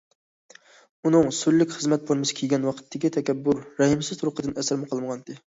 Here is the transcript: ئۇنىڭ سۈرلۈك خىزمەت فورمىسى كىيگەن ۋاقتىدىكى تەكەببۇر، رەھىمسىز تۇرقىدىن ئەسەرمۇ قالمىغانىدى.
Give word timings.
ئۇنىڭ 1.09 1.29
سۈرلۈك 1.39 1.75
خىزمەت 1.75 2.07
فورمىسى 2.07 2.39
كىيگەن 2.41 2.65
ۋاقتىدىكى 2.71 3.13
تەكەببۇر، 3.19 3.63
رەھىمسىز 3.85 4.25
تۇرقىدىن 4.25 4.59
ئەسەرمۇ 4.61 4.93
قالمىغانىدى. 4.95 5.39